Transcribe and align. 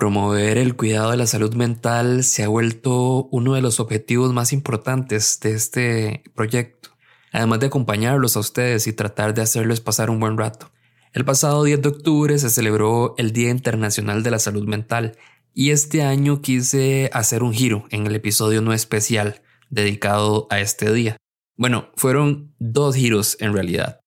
Promover 0.00 0.56
el 0.56 0.76
cuidado 0.76 1.10
de 1.10 1.18
la 1.18 1.26
salud 1.26 1.52
mental 1.52 2.24
se 2.24 2.42
ha 2.42 2.48
vuelto 2.48 3.28
uno 3.32 3.52
de 3.52 3.60
los 3.60 3.80
objetivos 3.80 4.32
más 4.32 4.54
importantes 4.54 5.38
de 5.40 5.52
este 5.52 6.22
proyecto, 6.34 6.96
además 7.32 7.60
de 7.60 7.66
acompañarlos 7.66 8.34
a 8.34 8.40
ustedes 8.40 8.86
y 8.86 8.94
tratar 8.94 9.34
de 9.34 9.42
hacerles 9.42 9.82
pasar 9.82 10.08
un 10.08 10.18
buen 10.18 10.38
rato. 10.38 10.72
El 11.12 11.26
pasado 11.26 11.64
10 11.64 11.82
de 11.82 11.88
octubre 11.90 12.38
se 12.38 12.48
celebró 12.48 13.14
el 13.18 13.34
Día 13.34 13.50
Internacional 13.50 14.22
de 14.22 14.30
la 14.30 14.38
Salud 14.38 14.66
Mental 14.66 15.18
y 15.52 15.68
este 15.68 16.02
año 16.02 16.40
quise 16.40 17.10
hacer 17.12 17.42
un 17.42 17.52
giro 17.52 17.84
en 17.90 18.06
el 18.06 18.14
episodio 18.16 18.62
no 18.62 18.72
especial 18.72 19.42
dedicado 19.68 20.46
a 20.48 20.60
este 20.60 20.90
día. 20.94 21.18
Bueno, 21.58 21.90
fueron 21.94 22.54
dos 22.58 22.96
giros 22.96 23.36
en 23.38 23.52
realidad. 23.52 24.00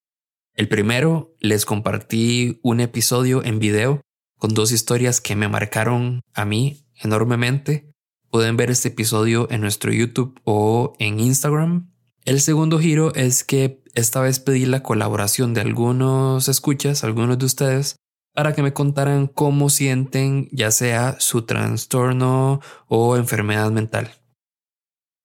El 0.54 0.66
primero, 0.66 1.36
les 1.38 1.64
compartí 1.64 2.58
un 2.64 2.80
episodio 2.80 3.44
en 3.44 3.60
video 3.60 4.00
con 4.44 4.52
dos 4.52 4.72
historias 4.72 5.22
que 5.22 5.36
me 5.36 5.48
marcaron 5.48 6.20
a 6.34 6.44
mí 6.44 6.84
enormemente. 6.96 7.90
Pueden 8.28 8.58
ver 8.58 8.70
este 8.70 8.88
episodio 8.88 9.50
en 9.50 9.62
nuestro 9.62 9.90
YouTube 9.90 10.38
o 10.44 10.92
en 10.98 11.18
Instagram. 11.18 11.90
El 12.26 12.42
segundo 12.42 12.78
giro 12.78 13.14
es 13.14 13.42
que 13.42 13.82
esta 13.94 14.20
vez 14.20 14.40
pedí 14.40 14.66
la 14.66 14.82
colaboración 14.82 15.54
de 15.54 15.62
algunos 15.62 16.46
escuchas, 16.50 17.04
algunos 17.04 17.38
de 17.38 17.46
ustedes, 17.46 17.96
para 18.34 18.52
que 18.52 18.62
me 18.62 18.74
contaran 18.74 19.28
cómo 19.28 19.70
sienten 19.70 20.50
ya 20.52 20.70
sea 20.70 21.16
su 21.20 21.46
trastorno 21.46 22.60
o 22.86 23.16
enfermedad 23.16 23.70
mental. 23.70 24.10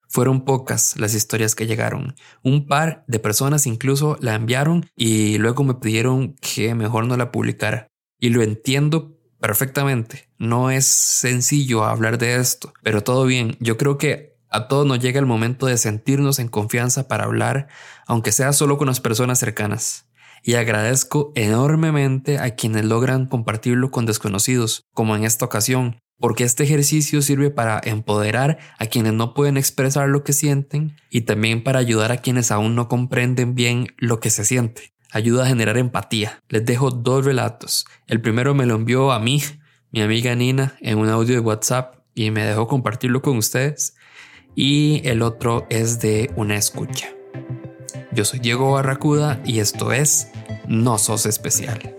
Fueron 0.08 0.46
pocas 0.46 0.96
las 0.98 1.14
historias 1.14 1.56
que 1.56 1.68
llegaron. 1.68 2.16
Un 2.42 2.68
par 2.68 3.04
de 3.10 3.20
personas 3.20 3.68
incluso 3.68 4.16
la 4.22 4.36
enviaron 4.36 4.86
y 4.96 5.40
luego 5.40 5.66
me 5.66 5.74
pidieron 5.74 6.36
que 6.36 6.74
mejor 6.74 7.06
no 7.06 7.18
la 7.18 7.34
publicara. 7.34 7.90
Y 8.20 8.30
lo 8.30 8.42
entiendo 8.42 9.18
perfectamente. 9.40 10.30
No 10.38 10.72
es 10.72 10.86
sencillo 10.86 11.84
hablar 11.86 12.18
de 12.18 12.36
esto, 12.36 12.74
pero 12.84 13.02
todo 13.02 13.26
bien. 13.26 13.58
Yo 13.60 13.78
creo 13.78 13.98
que 13.98 14.38
a 14.50 14.68
todos 14.68 14.86
nos 14.86 15.00
llega 15.00 15.20
el 15.20 15.26
momento 15.26 15.68
de 15.68 15.78
sentirnos 15.78 16.40
en 16.40 16.48
confianza 16.48 17.08
para 17.08 17.26
hablar, 17.26 17.68
aunque 18.08 18.32
sea 18.32 18.52
solo 18.54 18.78
con 18.78 18.88
las 18.88 19.00
personas 19.00 19.40
cercanas. 19.40 20.08
Y 20.44 20.56
agradezco 20.56 21.32
enormemente 21.36 22.40
a 22.40 22.56
quienes 22.56 22.86
logran 22.86 23.26
compartirlo 23.26 23.92
con 23.92 24.06
desconocidos, 24.06 24.84
como 24.94 25.16
en 25.16 25.24
esta 25.24 25.46
ocasión, 25.46 26.00
porque 26.18 26.44
este 26.44 26.64
ejercicio 26.64 27.22
sirve 27.22 27.50
para 27.50 27.80
empoderar 27.84 28.58
a 28.78 28.86
quienes 28.86 29.14
no 29.14 29.34
pueden 29.34 29.58
expresar 29.58 30.10
lo 30.10 30.24
que 30.24 30.34
sienten 30.34 30.96
y 31.10 31.22
también 31.22 31.64
para 31.64 31.80
ayudar 31.80 32.12
a 32.12 32.18
quienes 32.18 32.52
aún 32.52 32.76
no 32.76 32.88
comprenden 32.88 33.56
bien 33.56 33.88
lo 33.98 34.20
que 34.20 34.30
se 34.30 34.46
siente. 34.46 34.94
Ayuda 35.12 35.44
a 35.44 35.48
generar 35.48 35.78
empatía. 35.78 36.42
Les 36.50 36.66
dejo 36.66 36.92
dos 36.92 37.26
relatos. 37.26 37.86
El 38.08 38.22
primero 38.22 38.54
me 38.54 38.66
lo 38.66 38.76
envió 38.76 39.12
a 39.12 39.20
mí, 39.20 39.42
mi 39.92 40.02
amiga 40.02 40.36
Nina, 40.36 40.76
en 40.82 40.98
un 41.00 41.10
audio 41.10 41.34
de 41.36 41.40
WhatsApp 41.40 41.96
y 42.14 42.32
me 42.32 42.46
dejó 42.46 42.68
compartirlo 42.68 43.22
con 43.22 43.38
ustedes. 43.38 43.96
Y 44.56 45.02
el 45.08 45.22
otro 45.22 45.66
es 45.70 46.00
de 46.00 46.32
una 46.36 46.56
escucha. 46.56 47.10
Yo 48.12 48.26
soy 48.26 48.40
Diego 48.40 48.72
Barracuda 48.72 49.42
y 49.46 49.60
esto 49.60 49.92
es 49.92 50.30
No 50.68 50.98
Sos 50.98 51.26
Especial. 51.26 51.99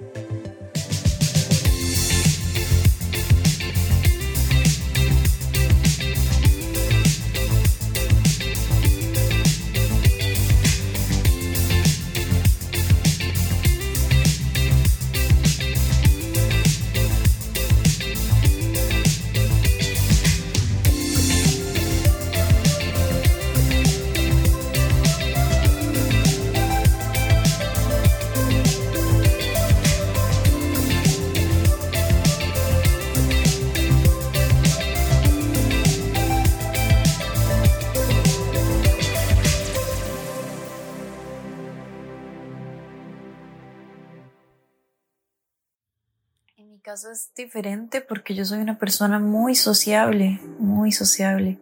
Es 47.05 47.33
diferente 47.37 48.00
porque 48.00 48.34
yo 48.34 48.44
soy 48.44 48.61
una 48.61 48.78
persona 48.78 49.19
muy 49.19 49.55
sociable, 49.55 50.41
muy 50.59 50.93
sociable. 50.93 51.59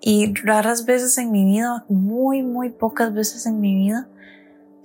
Y 0.00 0.34
raras 0.34 0.84
veces 0.84 1.18
en 1.18 1.30
mi 1.30 1.44
vida, 1.44 1.84
muy, 1.88 2.42
muy 2.42 2.70
pocas 2.70 3.12
veces 3.14 3.46
en 3.46 3.60
mi 3.60 3.74
vida, 3.74 4.08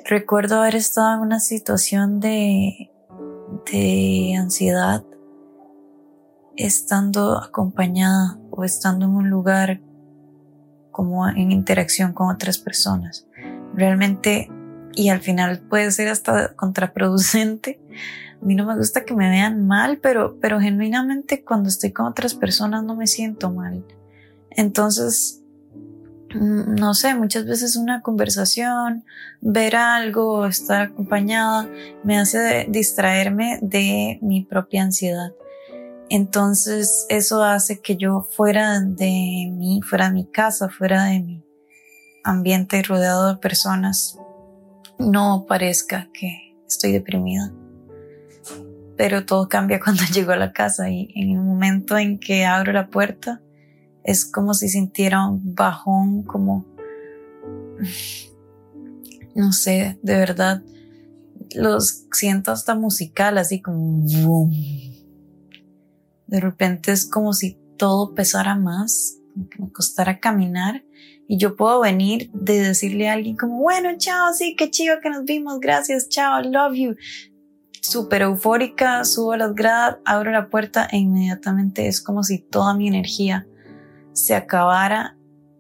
recuerdo 0.05 0.59
haber 0.59 0.75
estado 0.75 1.15
en 1.15 1.21
una 1.21 1.39
situación 1.39 2.19
de, 2.19 2.91
de 3.71 4.35
ansiedad 4.37 5.03
estando 6.55 7.37
acompañada 7.37 8.39
o 8.51 8.63
estando 8.63 9.05
en 9.05 9.11
un 9.11 9.29
lugar 9.29 9.79
como 10.91 11.27
en 11.27 11.51
interacción 11.51 12.13
con 12.13 12.29
otras 12.29 12.57
personas. 12.57 13.27
Realmente, 13.73 14.49
y 14.97 15.09
al 15.09 15.21
final 15.21 15.59
puede 15.59 15.91
ser 15.91 16.07
hasta 16.07 16.55
contraproducente, 16.55 17.79
a 18.41 18.45
mí 18.45 18.55
no 18.55 18.65
me 18.65 18.75
gusta 18.75 19.05
que 19.05 19.13
me 19.13 19.29
vean 19.29 19.67
mal, 19.67 19.99
pero, 19.99 20.39
pero 20.41 20.59
genuinamente 20.59 21.43
cuando 21.43 21.69
estoy 21.69 21.91
con 21.91 22.07
otras 22.07 22.33
personas 22.33 22.83
no 22.83 22.95
me 22.95 23.05
siento 23.05 23.51
mal. 23.51 23.85
Entonces, 24.49 25.43
mm, 26.33 26.75
no 26.75 26.95
sé, 26.95 27.13
muchas 27.13 27.45
veces 27.45 27.75
una 27.75 28.01
conversación, 28.01 29.05
ver 29.39 29.75
algo, 29.75 30.47
estar 30.47 30.81
acompañada, 30.81 31.69
me 32.03 32.17
hace 32.17 32.65
distraerme 32.67 33.59
de 33.61 34.17
mi 34.23 34.45
propia 34.45 34.81
ansiedad. 34.81 35.31
Entonces 36.09 37.05
eso 37.09 37.43
hace 37.43 37.81
que 37.81 37.97
yo 37.97 38.21
fuera 38.21 38.79
de 38.79 39.51
mí, 39.51 39.81
fuera 39.83 40.07
de 40.07 40.13
mi 40.13 40.25
casa, 40.25 40.69
fuera 40.69 41.05
de 41.05 41.19
mi 41.19 41.43
ambiente 42.23 42.81
rodeado 42.81 43.33
de 43.33 43.37
personas, 43.37 44.17
no 44.99 45.45
parezca 45.47 46.09
que 46.13 46.55
estoy 46.67 46.91
deprimida. 46.91 47.53
Pero 48.95 49.25
todo 49.25 49.47
cambia 49.47 49.79
cuando 49.83 50.03
llego 50.13 50.31
a 50.31 50.37
la 50.37 50.53
casa 50.53 50.89
y 50.89 51.11
en 51.15 51.31
el 51.31 51.39
momento 51.39 51.97
en 51.97 52.19
que 52.19 52.45
abro 52.45 52.73
la 52.73 52.89
puerta 52.89 53.41
es 54.03 54.25
como 54.25 54.53
si 54.53 54.69
sintiera 54.69 55.27
un 55.27 55.53
bajón, 55.53 56.23
como, 56.23 56.65
no 59.35 59.51
sé, 59.51 59.99
de 60.01 60.13
verdad, 60.13 60.63
los 61.53 62.05
siento 62.13 62.53
hasta 62.53 62.73
musical, 62.73 63.37
así 63.37 63.61
como, 63.61 64.49
de 66.27 66.39
repente 66.39 66.93
es 66.93 67.05
como 67.05 67.33
si 67.33 67.59
todo 67.77 68.15
pesara 68.15 68.55
más, 68.55 69.17
como 69.33 69.49
que 69.49 69.61
me 69.61 69.71
costara 69.73 70.19
caminar 70.21 70.85
y 71.27 71.37
yo 71.37 71.55
puedo 71.55 71.81
venir 71.81 72.29
de 72.33 72.59
decirle 72.59 73.09
a 73.09 73.13
alguien 73.13 73.35
como, 73.35 73.59
bueno, 73.59 73.89
chao, 73.97 74.33
sí, 74.33 74.55
qué 74.55 74.69
chido 74.69 74.99
que 75.01 75.09
nos 75.09 75.25
vimos, 75.25 75.59
gracias, 75.59 76.09
chao, 76.09 76.41
love 76.41 76.75
you, 76.75 76.95
súper 77.81 78.23
eufórica, 78.23 79.03
subo 79.05 79.35
las 79.35 79.53
gradas, 79.53 79.97
abro 80.05 80.31
la 80.31 80.49
puerta 80.49 80.87
e 80.91 80.97
inmediatamente 80.97 81.87
es 81.87 82.01
como 82.01 82.23
si 82.23 82.39
toda 82.39 82.73
mi 82.73 82.87
energía 82.87 83.47
se 84.13 84.35
acabara. 84.35 85.15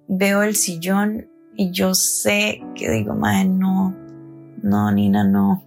Veo 0.07 0.41
el 0.41 0.55
sillón 0.55 1.29
y 1.55 1.71
yo 1.71 1.93
sé 1.93 2.63
que 2.75 2.89
digo, 2.89 3.13
madre, 3.13 3.45
no, 3.45 3.95
no, 4.61 4.91
Nina, 4.91 5.23
no, 5.23 5.63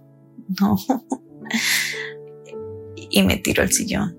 no. 0.59 0.77
y 3.09 3.23
me 3.23 3.37
tiro 3.37 3.63
el 3.63 3.71
sillón 3.71 4.17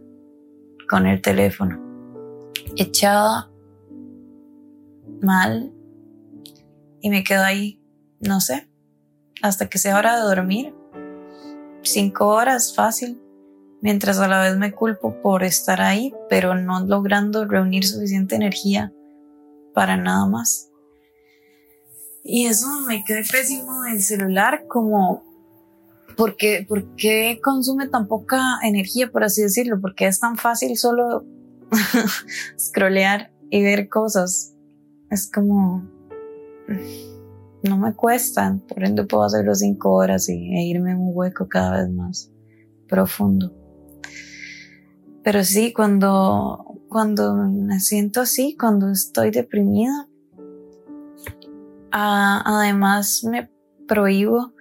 con 0.88 1.06
el 1.06 1.22
teléfono, 1.22 1.81
echada, 2.76 3.51
mal, 5.23 5.73
y 7.01 7.11
me 7.11 7.25
quedo 7.25 7.45
ahí, 7.45 7.81
no 8.21 8.41
sé, 8.41 8.69
hasta 9.43 9.69
que 9.69 9.79
sea 9.79 9.97
hora 9.97 10.17
de 10.17 10.23
dormir 10.23 10.75
cinco 11.83 12.29
horas 12.29 12.75
fácil, 12.75 13.21
mientras 13.81 14.19
a 14.19 14.29
la 14.29 14.41
vez 14.41 14.57
me 14.57 14.73
culpo 14.73 15.21
por 15.21 15.43
estar 15.43 15.81
ahí, 15.81 16.15
pero 16.29 16.55
no 16.55 16.85
logrando 16.87 17.45
reunir 17.47 17.85
suficiente 17.85 18.37
energía 18.37 18.93
para 19.75 19.97
nada 19.97 20.27
más. 20.27 20.71
Y 22.25 22.47
eso 22.47 22.67
me 22.87 23.05
quedé 23.05 23.25
pésimo 23.25 23.83
del 23.83 24.01
celular, 24.01 24.65
como, 24.69 25.25
¿por 26.17 26.37
qué, 26.37 26.65
¿por 26.69 26.95
qué 26.95 27.41
consume 27.43 27.89
tan 27.89 28.07
poca 28.07 28.41
energía, 28.63 29.11
por 29.11 29.25
así 29.25 29.43
decirlo? 29.43 29.81
Porque 29.81 30.07
es 30.07 30.21
tan 30.21 30.37
fácil 30.37 30.77
solo 30.77 31.25
scrollear 32.59 33.33
y 33.51 33.63
ver 33.63 33.89
cosas. 33.89 34.55
Es 35.12 35.31
como 35.31 35.87
no 37.62 37.76
me 37.76 37.94
cuestan, 37.94 38.61
por 38.61 38.82
ende 38.82 39.05
puedo 39.05 39.25
hacerlo 39.25 39.55
cinco 39.55 39.93
horas 39.93 40.29
y, 40.31 40.32
e 40.32 40.64
irme 40.64 40.93
en 40.93 40.99
un 41.00 41.11
hueco 41.12 41.49
cada 41.49 41.82
vez 41.82 41.93
más 41.93 42.32
profundo. 42.88 43.55
Pero 45.23 45.44
sí, 45.44 45.75
cuando, 45.75 46.81
cuando 46.88 47.35
me 47.35 47.79
siento 47.79 48.23
así, 48.23 48.56
cuando 48.59 48.91
estoy 48.91 49.31
deprimida, 49.31 50.09
además 51.91 53.23
me 53.23 53.50
prohíbo 53.87 54.55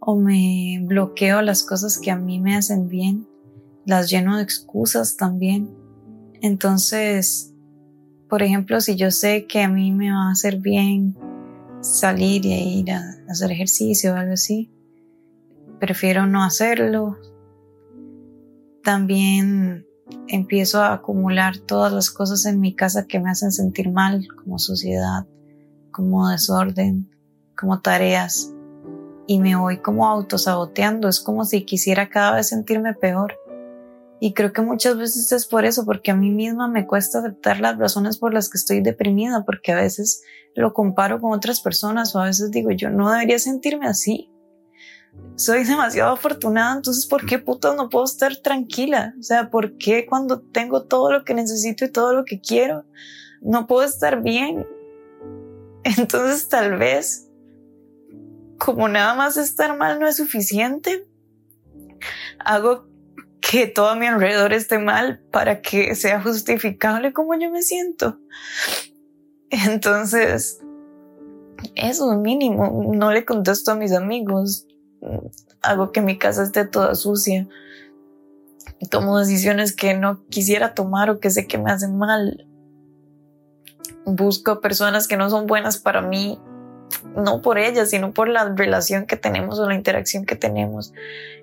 o 0.00 0.16
me 0.16 0.82
bloqueo 0.84 1.42
las 1.42 1.62
cosas 1.62 1.98
que 1.98 2.10
a 2.10 2.16
mí 2.16 2.40
me 2.40 2.56
hacen 2.56 2.88
bien, 2.88 3.28
las 3.84 4.10
lleno 4.10 4.38
de 4.38 4.42
excusas 4.42 5.18
también. 5.18 5.70
Entonces, 6.40 7.54
por 8.28 8.42
ejemplo, 8.42 8.80
si 8.80 8.96
yo 8.96 9.10
sé 9.10 9.46
que 9.46 9.62
a 9.62 9.68
mí 9.68 9.92
me 9.92 10.10
va 10.10 10.28
a 10.28 10.32
hacer 10.32 10.58
bien 10.58 11.16
salir 11.80 12.44
y 12.44 12.80
ir 12.80 12.92
a 12.92 13.02
hacer 13.28 13.50
ejercicio 13.52 14.12
o 14.12 14.16
algo 14.16 14.34
así, 14.34 14.70
prefiero 15.78 16.26
no 16.26 16.44
hacerlo. 16.44 17.16
También 18.82 19.86
empiezo 20.28 20.82
a 20.82 20.92
acumular 20.92 21.58
todas 21.58 21.92
las 21.92 22.10
cosas 22.10 22.44
en 22.46 22.60
mi 22.60 22.74
casa 22.74 23.06
que 23.06 23.20
me 23.20 23.30
hacen 23.30 23.52
sentir 23.52 23.90
mal, 23.90 24.26
como 24.42 24.58
suciedad, 24.58 25.26
como 25.90 26.28
desorden, 26.28 27.10
como 27.56 27.80
tareas, 27.80 28.52
y 29.26 29.40
me 29.40 29.56
voy 29.56 29.78
como 29.78 30.06
autosaboteando, 30.06 31.08
es 31.08 31.20
como 31.20 31.44
si 31.44 31.64
quisiera 31.64 32.08
cada 32.08 32.36
vez 32.36 32.48
sentirme 32.48 32.94
peor. 32.94 33.34
Y 34.20 34.34
creo 34.34 34.52
que 34.52 34.62
muchas 34.62 34.96
veces 34.96 35.30
es 35.30 35.46
por 35.46 35.64
eso, 35.64 35.84
porque 35.84 36.10
a 36.10 36.16
mí 36.16 36.30
misma 36.30 36.68
me 36.68 36.86
cuesta 36.86 37.20
aceptar 37.20 37.60
las 37.60 37.78
razones 37.78 38.18
por 38.18 38.34
las 38.34 38.48
que 38.48 38.58
estoy 38.58 38.80
deprimida, 38.80 39.44
porque 39.44 39.72
a 39.72 39.76
veces 39.76 40.22
lo 40.54 40.72
comparo 40.72 41.20
con 41.20 41.32
otras 41.32 41.60
personas 41.60 42.14
o 42.14 42.20
a 42.20 42.24
veces 42.24 42.50
digo, 42.50 42.70
yo 42.72 42.90
no 42.90 43.10
debería 43.10 43.38
sentirme 43.38 43.86
así. 43.86 44.30
Soy 45.36 45.64
demasiado 45.64 46.12
afortunada, 46.12 46.74
entonces 46.76 47.06
¿por 47.06 47.26
qué 47.26 47.38
puta 47.38 47.74
no 47.74 47.88
puedo 47.88 48.04
estar 48.04 48.36
tranquila? 48.36 49.14
O 49.18 49.22
sea, 49.22 49.50
¿por 49.50 49.76
qué 49.78 50.04
cuando 50.04 50.40
tengo 50.40 50.84
todo 50.84 51.12
lo 51.12 51.24
que 51.24 51.34
necesito 51.34 51.84
y 51.84 51.92
todo 51.92 52.12
lo 52.12 52.24
que 52.24 52.40
quiero, 52.40 52.84
no 53.40 53.68
puedo 53.68 53.86
estar 53.86 54.20
bien? 54.20 54.66
Entonces 55.84 56.48
tal 56.48 56.76
vez, 56.76 57.28
como 58.58 58.88
nada 58.88 59.14
más 59.14 59.36
estar 59.36 59.76
mal 59.76 60.00
no 60.00 60.08
es 60.08 60.16
suficiente, 60.16 61.08
hago 62.40 62.88
que 63.48 63.66
todo 63.66 63.88
a 63.88 63.94
mi 63.94 64.06
alrededor 64.06 64.52
esté 64.52 64.78
mal 64.78 65.20
para 65.32 65.62
que 65.62 65.94
sea 65.94 66.20
justificable 66.20 67.14
como 67.14 67.34
yo 67.34 67.50
me 67.50 67.62
siento. 67.62 68.18
Entonces, 69.48 70.60
eso 71.74 72.12
es 72.12 72.18
mínimo. 72.18 72.92
No 72.94 73.10
le 73.10 73.24
contesto 73.24 73.72
a 73.72 73.74
mis 73.74 73.92
amigos. 73.92 74.66
Hago 75.62 75.92
que 75.92 76.02
mi 76.02 76.18
casa 76.18 76.42
esté 76.42 76.66
toda 76.66 76.94
sucia. 76.94 77.48
Tomo 78.90 79.18
decisiones 79.18 79.74
que 79.74 79.94
no 79.94 80.26
quisiera 80.26 80.74
tomar 80.74 81.08
o 81.08 81.18
que 81.18 81.30
sé 81.30 81.46
que 81.46 81.56
me 81.56 81.70
hacen 81.70 81.96
mal. 81.96 82.46
Busco 84.04 84.60
personas 84.60 85.08
que 85.08 85.16
no 85.16 85.30
son 85.30 85.46
buenas 85.46 85.78
para 85.78 86.02
mí 86.02 86.38
no 87.16 87.42
por 87.42 87.58
ella, 87.58 87.86
sino 87.86 88.12
por 88.12 88.28
la 88.28 88.54
relación 88.54 89.06
que 89.06 89.16
tenemos 89.16 89.58
o 89.58 89.68
la 89.68 89.74
interacción 89.74 90.24
que 90.24 90.36
tenemos. 90.36 90.92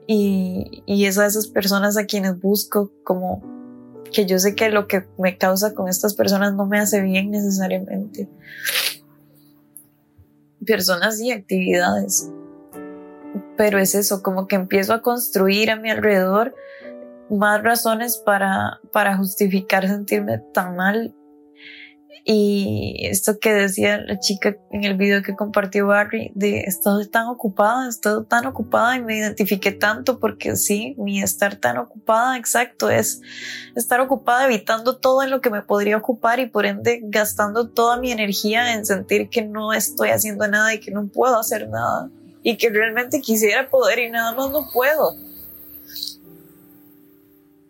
Y, 0.08 0.84
y 0.86 1.06
es 1.06 1.18
a 1.18 1.26
esas 1.26 1.48
personas 1.48 1.98
a 1.98 2.06
quienes 2.06 2.40
busco 2.40 2.92
como 3.04 3.42
que 4.12 4.26
yo 4.26 4.40
sé 4.40 4.56
que 4.56 4.70
lo 4.70 4.88
que 4.88 5.06
me 5.18 5.38
causa 5.38 5.74
con 5.74 5.90
estas 5.90 6.14
personas 6.14 6.54
no 6.54 6.66
me 6.66 6.80
hace 6.80 7.02
bien 7.02 7.32
necesariamente. 7.32 8.30
Personas 10.66 11.20
y 11.20 11.32
actividades. 11.32 12.30
Pero 13.58 13.80
es 13.80 13.96
eso, 13.96 14.24
como 14.24 14.48
que 14.48 14.56
empiezo 14.56 14.94
a 14.94 15.02
construir 15.02 15.70
a 15.72 15.76
mi 15.76 15.90
alrededor 15.90 16.56
más 17.30 17.62
razones 17.64 18.18
para, 18.18 18.80
para 18.92 19.18
justificar 19.18 19.88
sentirme 19.88 20.40
tan 20.54 20.76
mal 20.76 21.16
y 22.24 23.06
esto 23.08 23.40
que 23.40 23.54
decía 23.54 23.98
la 24.00 24.20
chica 24.20 24.56
en 24.72 24.84
el 24.84 24.96
video 24.96 25.22
que 25.22 25.36
compartió 25.36 25.88
Barry, 25.88 26.32
de 26.34 26.62
estoy 26.62 27.08
tan 27.08 27.28
ocupada, 27.28 27.90
estoy 27.90 28.26
tan 28.26 28.46
ocupada 28.46 28.96
y 28.96 29.02
me 29.02 29.18
identifiqué 29.18 29.72
tanto 29.72 30.20
porque 30.20 30.56
sí, 30.56 30.96
mi 30.98 31.22
estar 31.22 31.56
tan 31.56 31.78
ocupada, 31.78 32.38
exacto, 32.38 32.90
es 32.90 33.22
estar 33.76 34.00
ocupada 34.00 34.46
evitando 34.46 34.98
todo 34.98 35.24
en 35.24 35.30
lo 35.30 35.42
que 35.42 35.50
me 35.50 35.62
podría 35.62 35.98
ocupar 35.98 36.40
y 36.40 36.48
por 36.48 36.66
ende 36.66 37.00
gastando 37.04 37.70
toda 37.70 37.98
mi 37.98 38.12
energía 38.12 38.74
en 38.74 38.86
sentir 38.86 39.30
que 39.30 39.44
no 39.44 39.74
estoy 39.74 40.10
haciendo 40.10 40.48
nada 40.48 40.74
y 40.74 40.80
que 40.80 40.92
no 40.92 41.08
puedo 41.08 41.40
hacer 41.40 41.70
nada 41.70 42.10
y 42.42 42.58
que 42.58 42.70
realmente 42.70 43.22
quisiera 43.22 43.70
poder 43.70 44.00
y 44.00 44.10
nada 44.10 44.34
más 44.34 44.52
no 44.52 44.70
puedo. 44.72 45.16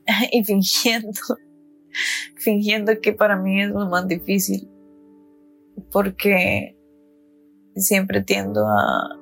y 0.32 0.44
fingiendo 0.44 1.20
fingiendo 2.38 2.94
que 3.02 3.14
para 3.14 3.38
mí 3.38 3.62
es 3.62 3.70
lo 3.70 3.88
más 3.88 4.08
difícil, 4.08 4.70
porque 5.92 6.78
siempre 7.76 8.22
tiendo 8.22 8.68
a, 8.68 9.18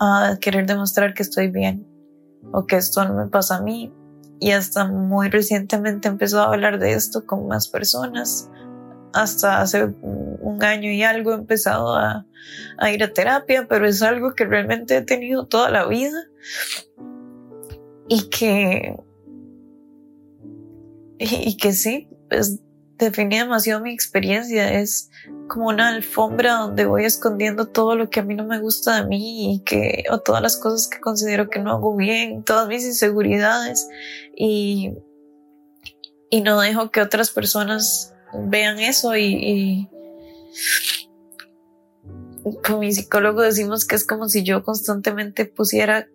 a 0.00 0.38
querer 0.40 0.66
demostrar 0.66 1.14
que 1.14 1.22
estoy 1.22 1.48
bien 1.48 1.86
o 2.52 2.66
que 2.66 2.76
esto 2.76 3.04
no 3.04 3.14
me 3.14 3.26
pasa 3.26 3.56
a 3.56 3.62
mí. 3.62 3.92
Y 4.40 4.52
hasta 4.52 4.86
muy 4.86 5.30
recientemente 5.30 6.06
empezó 6.06 6.40
a 6.40 6.52
hablar 6.52 6.78
de 6.78 6.92
esto 6.92 7.26
con 7.26 7.48
más 7.48 7.68
personas. 7.68 8.48
Hasta 9.12 9.60
hace 9.60 9.84
un 9.84 10.62
año 10.62 10.90
y 10.90 11.02
algo 11.02 11.32
he 11.32 11.34
empezado 11.34 11.96
a, 11.96 12.24
a 12.78 12.92
ir 12.92 13.02
a 13.02 13.12
terapia, 13.12 13.66
pero 13.68 13.86
es 13.86 14.00
algo 14.02 14.34
que 14.34 14.44
realmente 14.44 14.96
he 14.96 15.02
tenido 15.02 15.46
toda 15.46 15.70
la 15.70 15.86
vida 15.86 16.18
y 18.06 18.28
que 18.28 18.94
y, 21.18 21.56
que 21.56 21.72
sí, 21.72 22.08
pues 22.28 22.60
define 22.98 23.38
demasiado 23.38 23.80
mi 23.80 23.92
experiencia. 23.92 24.80
Es 24.80 25.10
como 25.48 25.68
una 25.68 25.88
alfombra 25.88 26.54
donde 26.54 26.84
voy 26.86 27.04
escondiendo 27.04 27.66
todo 27.66 27.96
lo 27.96 28.10
que 28.10 28.20
a 28.20 28.22
mí 28.22 28.34
no 28.34 28.44
me 28.44 28.60
gusta 28.60 29.00
de 29.00 29.08
mí 29.08 29.54
y 29.54 29.60
que, 29.60 30.04
o 30.10 30.20
todas 30.20 30.42
las 30.42 30.56
cosas 30.56 30.88
que 30.88 31.00
considero 31.00 31.48
que 31.50 31.60
no 31.60 31.72
hago 31.72 31.96
bien, 31.96 32.44
todas 32.44 32.68
mis 32.68 32.84
inseguridades 32.84 33.88
y, 34.36 34.94
y 36.30 36.40
no 36.42 36.60
dejo 36.60 36.90
que 36.90 37.00
otras 37.00 37.30
personas 37.30 38.14
vean 38.34 38.78
eso 38.78 39.16
y, 39.16 39.24
y 39.24 39.88
con 42.62 42.80
mi 42.80 42.92
psicólogo 42.92 43.42
decimos 43.42 43.86
que 43.86 43.96
es 43.96 44.06
como 44.06 44.28
si 44.28 44.42
yo 44.42 44.62
constantemente 44.62 45.44
pusiera 45.46 46.08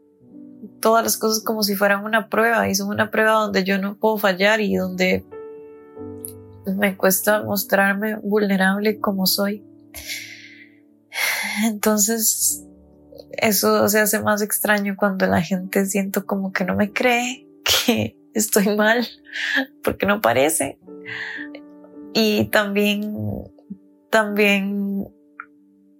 todas 0.79 1.03
las 1.03 1.17
cosas 1.17 1.43
como 1.43 1.63
si 1.63 1.75
fueran 1.75 2.03
una 2.05 2.29
prueba 2.29 2.67
y 2.69 2.75
son 2.75 2.89
una 2.89 3.11
prueba 3.11 3.33
donde 3.33 3.63
yo 3.63 3.77
no 3.77 3.95
puedo 3.97 4.17
fallar 4.17 4.61
y 4.61 4.75
donde 4.75 5.25
me 6.65 6.95
cuesta 6.95 7.43
mostrarme 7.43 8.15
vulnerable 8.17 8.99
como 8.99 9.25
soy. 9.25 9.63
Entonces, 11.65 12.65
eso 13.31 13.87
se 13.89 13.99
hace 13.99 14.21
más 14.21 14.41
extraño 14.41 14.95
cuando 14.97 15.27
la 15.27 15.41
gente 15.41 15.85
siento 15.85 16.25
como 16.25 16.51
que 16.51 16.65
no 16.65 16.75
me 16.75 16.91
cree 16.91 17.47
que 17.85 18.17
estoy 18.33 18.75
mal 18.75 19.07
porque 19.83 20.05
no 20.05 20.21
parece. 20.21 20.79
Y 22.13 22.45
también, 22.45 23.15
también 24.09 25.07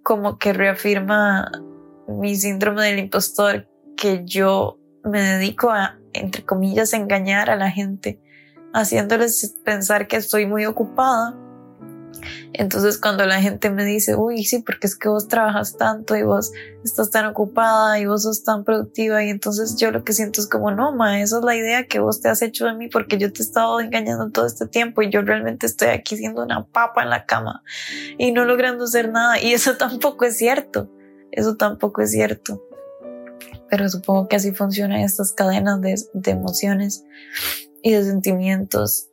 como 0.02 0.38
que 0.38 0.52
reafirma 0.52 1.50
mi 2.06 2.36
síndrome 2.36 2.84
del 2.84 2.98
impostor 2.98 3.66
que 4.04 4.22
yo 4.26 4.78
me 5.02 5.22
dedico 5.22 5.70
a, 5.70 5.98
entre 6.12 6.44
comillas, 6.44 6.92
engañar 6.92 7.48
a 7.48 7.56
la 7.56 7.70
gente, 7.70 8.20
haciéndoles 8.74 9.56
pensar 9.64 10.08
que 10.08 10.16
estoy 10.16 10.44
muy 10.44 10.66
ocupada. 10.66 11.34
Entonces 12.52 12.98
cuando 12.98 13.24
la 13.24 13.40
gente 13.40 13.70
me 13.70 13.82
dice, 13.82 14.14
uy, 14.14 14.44
sí, 14.44 14.58
porque 14.58 14.88
es 14.88 14.94
que 14.94 15.08
vos 15.08 15.26
trabajas 15.26 15.78
tanto 15.78 16.16
y 16.16 16.22
vos 16.22 16.52
estás 16.84 17.10
tan 17.10 17.24
ocupada 17.24 17.98
y 17.98 18.04
vos 18.04 18.24
sos 18.24 18.44
tan 18.44 18.62
productiva 18.62 19.24
y 19.24 19.30
entonces 19.30 19.76
yo 19.76 19.90
lo 19.90 20.04
que 20.04 20.12
siento 20.12 20.42
es 20.42 20.48
como, 20.48 20.70
no, 20.70 20.94
ma, 20.94 21.22
esa 21.22 21.38
es 21.38 21.44
la 21.44 21.56
idea 21.56 21.86
que 21.86 21.98
vos 21.98 22.20
te 22.20 22.28
has 22.28 22.42
hecho 22.42 22.66
de 22.66 22.74
mí 22.74 22.88
porque 22.88 23.16
yo 23.16 23.32
te 23.32 23.40
he 23.40 23.44
estado 23.46 23.80
engañando 23.80 24.28
todo 24.28 24.46
este 24.46 24.66
tiempo 24.66 25.00
y 25.00 25.08
yo 25.08 25.22
realmente 25.22 25.64
estoy 25.64 25.88
aquí 25.88 26.18
siendo 26.18 26.42
una 26.42 26.66
papa 26.66 27.04
en 27.04 27.08
la 27.08 27.24
cama 27.24 27.62
y 28.18 28.32
no 28.32 28.44
logrando 28.44 28.84
hacer 28.84 29.10
nada 29.10 29.40
y 29.40 29.54
eso 29.54 29.76
tampoco 29.78 30.26
es 30.26 30.36
cierto, 30.36 30.90
eso 31.32 31.56
tampoco 31.56 32.02
es 32.02 32.10
cierto 32.10 32.60
pero 33.76 33.88
supongo 33.88 34.28
que 34.28 34.36
así 34.36 34.52
funcionan 34.52 35.00
estas 35.00 35.32
cadenas 35.32 35.80
de, 35.80 36.30
emociones 36.30 37.04
y 37.82 37.90
de 37.90 38.04
sentimientos 38.04 39.08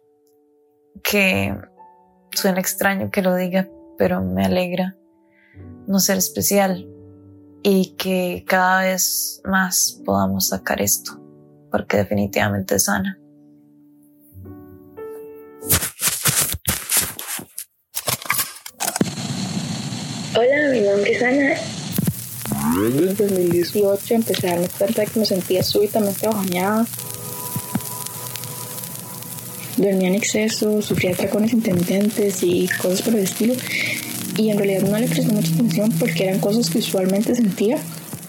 que 1.02 1.58
suena 2.32 2.60
extraño 2.60 3.10
que 3.10 3.24
lo 3.24 3.36
diga, 3.36 3.68
pero 3.98 4.22
me 4.22 4.46
alegra 4.46 4.96
no 5.88 6.00
ser 6.00 6.20
especial 6.20 6.88
y 7.64 7.96
que 7.98 8.46
cada 8.48 8.84
vez 8.84 9.42
más 9.46 10.00
podamos 10.06 10.50
sacar 10.50 10.80
esto, 10.80 11.20
porque 11.72 11.98
definitivamente 11.98 12.76
es 12.76 12.84
sana. 12.84 13.18
Hola, 20.36 20.72
mi 20.72 20.82
nombre 20.82 21.12
es 21.14 21.24
Ana 21.24 21.81
en 22.76 23.16
2018 23.16 24.14
empecé 24.16 24.48
a 24.48 24.52
darme 24.52 24.68
cuenta 24.78 25.02
de 25.02 25.08
que 25.08 25.20
me 25.20 25.26
sentía 25.26 25.64
súbitamente 25.64 26.28
bajoñada. 26.28 26.86
dormía 29.78 30.10
en 30.10 30.16
exceso, 30.16 30.82
sufría 30.82 31.14
tracones 31.14 31.54
intermitentes 31.54 32.44
y 32.44 32.68
cosas 32.82 33.02
por 33.02 33.16
el 33.16 33.24
estilo. 33.24 33.54
Y 34.38 34.50
en 34.50 34.58
realidad 34.58 34.84
no 34.84 34.98
le 34.98 35.08
presté 35.08 35.32
mucha 35.32 35.54
atención 35.54 35.92
porque 36.00 36.24
eran 36.26 36.40
cosas 36.40 36.70
que 36.70 36.80
usualmente 36.80 37.36
sentía. 37.36 37.78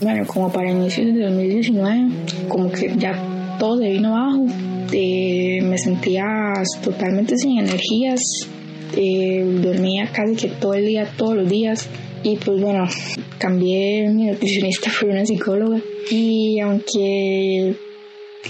Bueno, 0.01 0.27
como 0.27 0.51
para 0.51 0.71
inicios 0.71 1.15
de 1.15 1.21
2019, 1.21 2.49
como 2.49 2.71
que 2.73 2.95
ya 2.99 3.57
todo 3.59 3.79
se 3.79 3.89
vino 3.89 4.17
abajo. 4.17 4.47
Eh, 4.93 5.61
me 5.63 5.79
sentía 5.79 6.25
totalmente 6.83 7.37
sin 7.37 7.59
energías. 7.59 8.21
Eh, 8.97 9.61
dormía 9.63 10.11
casi 10.13 10.35
que 10.35 10.49
todo 10.49 10.75
el 10.75 10.87
día, 10.87 11.09
todos 11.17 11.37
los 11.37 11.49
días. 11.49 11.89
Y 12.25 12.37
pues 12.37 12.61
bueno, 12.61 12.87
cambié 13.39 14.09
mi 14.09 14.27
nutricionista 14.27 14.91
por 15.01 15.11
una 15.11 15.27
psicóloga. 15.27 15.81
Y 16.11 16.61
aunque 16.61 17.75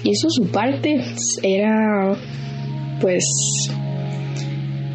hizo 0.05 0.29
su 0.31 0.47
parte, 0.50 1.00
era 1.43 2.14
pues 3.00 3.25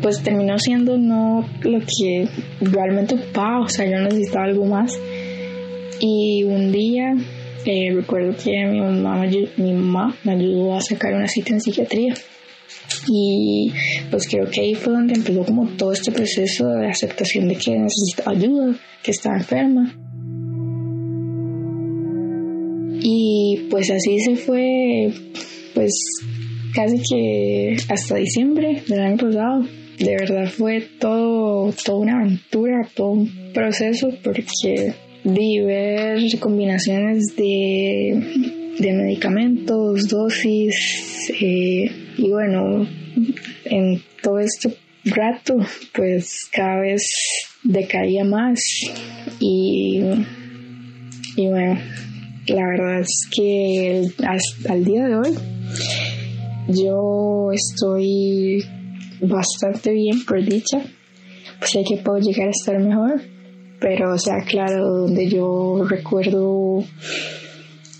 pues 0.01 0.21
terminó 0.21 0.57
siendo 0.59 0.97
no 0.97 1.47
lo 1.63 1.79
que 1.79 2.27
realmente 2.61 3.15
ocupaba, 3.15 3.61
o 3.61 3.67
sea, 3.67 3.89
yo 3.89 3.99
necesitaba 3.99 4.45
algo 4.45 4.65
más. 4.65 4.99
Y 5.99 6.43
un 6.43 6.71
día 6.71 7.15
eh, 7.65 7.91
recuerdo 7.93 8.35
que 8.37 8.65
mi 8.65 8.79
mamá, 8.79 9.25
mi 9.57 9.73
mamá 9.73 10.15
me 10.23 10.33
ayudó 10.33 10.75
a 10.75 10.81
sacar 10.81 11.13
una 11.13 11.27
cita 11.27 11.53
en 11.53 11.61
psiquiatría. 11.61 12.13
Y 13.07 13.71
pues 14.09 14.27
creo 14.27 14.49
que 14.49 14.61
ahí 14.61 14.75
fue 14.75 14.93
donde 14.93 15.13
empezó 15.13 15.43
como 15.45 15.67
todo 15.77 15.93
este 15.93 16.11
proceso 16.11 16.67
de 16.67 16.87
aceptación 16.87 17.47
de 17.47 17.55
que 17.55 17.77
necesitaba 17.77 18.31
ayuda, 18.31 18.75
que 19.03 19.11
estaba 19.11 19.37
enferma. 19.37 19.95
Y 23.01 23.67
pues 23.69 23.89
así 23.91 24.19
se 24.19 24.35
fue, 24.35 25.13
pues 25.73 25.93
casi 26.73 26.97
que 27.09 27.77
hasta 27.89 28.15
diciembre 28.15 28.83
del 28.87 28.99
año 28.99 29.17
pasado. 29.17 29.65
De 29.99 30.15
verdad 30.15 30.47
fue 30.47 30.81
todo, 30.99 31.73
toda 31.83 31.97
una 31.97 32.19
aventura, 32.19 32.87
todo 32.93 33.11
un 33.11 33.51
proceso 33.51 34.09
porque 34.23 34.93
de 35.23 35.63
ver 35.65 36.39
combinaciones 36.39 37.35
de, 37.35 38.56
de 38.79 38.93
medicamentos, 38.93 40.07
dosis, 40.07 41.29
eh, 41.39 41.91
y 42.17 42.29
bueno, 42.29 42.87
en 43.65 44.01
todo 44.21 44.39
este 44.39 44.77
rato, 45.05 45.55
pues 45.93 46.47
cada 46.51 46.81
vez 46.81 47.03
decaía 47.63 48.23
más 48.23 48.59
y, 49.39 50.01
y 51.35 51.47
bueno, 51.47 51.79
la 52.47 52.67
verdad 52.67 52.99
es 53.01 53.27
que 53.35 54.05
hasta 54.25 54.73
el 54.73 54.85
día 54.85 55.05
de 55.05 55.15
hoy 55.15 55.33
yo 56.69 57.51
estoy 57.53 58.63
bastante 59.21 59.91
bien 59.91 60.23
por 60.25 60.43
dicha, 60.43 60.81
pues 61.59 61.71
sé 61.71 61.83
que 61.87 61.97
puedo 61.97 62.19
llegar 62.19 62.47
a 62.47 62.51
estar 62.51 62.79
mejor, 62.79 63.21
pero 63.79 64.13
o 64.13 64.17
sea, 64.17 64.43
claro, 64.45 64.85
donde 64.85 65.29
yo 65.29 65.85
recuerdo 65.87 66.83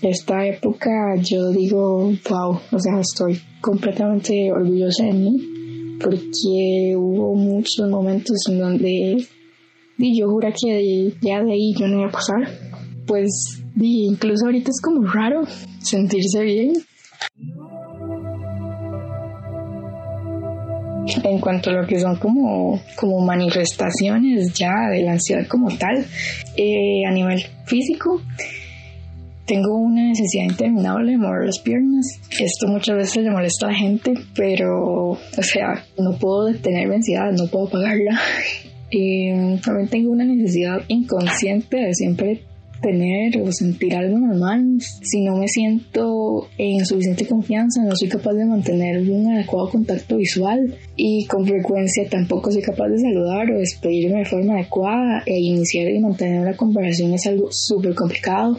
esta 0.02 0.46
época, 0.46 1.16
yo 1.22 1.50
digo, 1.50 2.12
wow, 2.28 2.60
o 2.70 2.78
sea, 2.78 3.00
estoy 3.00 3.40
completamente 3.60 4.52
orgullosa 4.52 5.04
de 5.04 5.12
mí, 5.12 5.98
porque 6.00 6.94
hubo 6.96 7.34
muchos 7.34 7.88
momentos 7.88 8.36
en 8.48 8.58
donde 8.58 9.28
y 10.00 10.16
yo 10.16 10.28
jura 10.28 10.52
que 10.52 11.12
ya 11.20 11.42
de 11.42 11.52
ahí 11.52 11.74
yo 11.74 11.88
no 11.88 11.98
iba 11.98 12.08
a 12.08 12.12
pasar. 12.12 12.48
Pues 13.06 13.64
incluso 13.80 14.46
ahorita 14.46 14.70
es 14.70 14.80
como 14.80 15.02
raro 15.10 15.42
sentirse 15.80 16.42
bien. 16.42 16.72
En 21.24 21.40
cuanto 21.40 21.70
a 21.70 21.72
lo 21.72 21.86
que 21.86 21.98
son 21.98 22.16
como, 22.16 22.80
como 22.96 23.20
manifestaciones 23.20 24.52
ya 24.52 24.88
de 24.90 25.02
la 25.02 25.12
ansiedad 25.12 25.46
como 25.48 25.68
tal, 25.76 26.06
eh, 26.56 27.04
a 27.06 27.10
nivel 27.10 27.42
físico, 27.64 28.20
tengo 29.48 29.78
una 29.78 30.02
necesidad 30.02 30.44
interminable 30.44 31.12
de 31.12 31.18
mover 31.18 31.46
las 31.46 31.58
piernas. 31.58 32.06
Esto 32.38 32.68
muchas 32.68 32.96
veces 32.96 33.24
le 33.24 33.30
molesta 33.30 33.66
a 33.66 33.70
la 33.70 33.76
gente, 33.76 34.12
pero, 34.36 35.12
o 35.12 35.42
sea, 35.42 35.84
no 35.98 36.16
puedo 36.18 36.44
detener 36.44 36.86
mi 36.86 36.96
ansiedad, 36.96 37.32
no 37.32 37.46
puedo 37.46 37.70
pagarla. 37.70 38.20
Eh, 38.90 39.58
también 39.64 39.88
tengo 39.88 40.12
una 40.12 40.24
necesidad 40.24 40.82
inconsciente 40.88 41.78
de 41.78 41.94
siempre 41.94 42.42
tener 42.82 43.40
o 43.40 43.50
sentir 43.50 43.96
algo 43.96 44.18
normal. 44.18 44.80
Si 44.80 45.22
no 45.22 45.36
me 45.36 45.48
siento 45.48 46.48
en 46.58 46.84
suficiente 46.84 47.26
confianza, 47.26 47.82
no 47.82 47.96
soy 47.96 48.08
capaz 48.08 48.34
de 48.34 48.44
mantener 48.44 48.98
un 49.10 49.32
adecuado 49.32 49.70
contacto 49.70 50.18
visual 50.18 50.76
y 50.94 51.24
con 51.24 51.46
frecuencia 51.46 52.08
tampoco 52.08 52.52
soy 52.52 52.62
capaz 52.62 52.88
de 52.88 52.98
saludar 52.98 53.50
o 53.50 53.58
despedirme 53.58 54.18
de 54.18 54.24
forma 54.26 54.54
adecuada 54.54 55.22
e 55.24 55.40
iniciar 55.40 55.88
y 55.88 56.00
mantener 56.00 56.40
una 56.42 56.56
conversación 56.56 57.14
es 57.14 57.26
algo 57.26 57.48
súper 57.50 57.94
complicado. 57.94 58.58